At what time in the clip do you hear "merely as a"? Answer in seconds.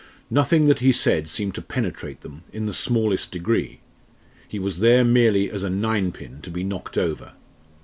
5.03-5.69